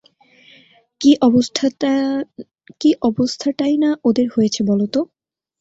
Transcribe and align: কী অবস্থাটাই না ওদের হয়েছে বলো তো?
কী 2.81 2.89
অবস্থাটাই 3.09 3.75
না 3.83 3.89
ওদের 4.07 4.27
হয়েছে 4.35 4.61
বলো 4.63 4.85
তো? 4.93 4.99